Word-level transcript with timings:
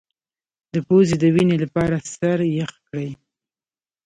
د 0.73 0.75
پوزې 0.87 1.15
د 1.19 1.23
وینې 1.35 1.57
لپاره 1.63 1.95
سر 2.13 2.39
یخ 2.57 2.71
کړئ 2.87 3.09